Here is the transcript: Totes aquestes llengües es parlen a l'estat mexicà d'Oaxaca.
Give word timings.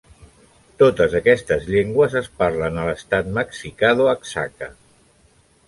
Totes 0.83 1.13
aquestes 1.19 1.67
llengües 1.73 2.17
es 2.23 2.31
parlen 2.41 2.81
a 2.81 2.87
l'estat 2.89 3.31
mexicà 3.39 3.95
d'Oaxaca. 4.01 4.75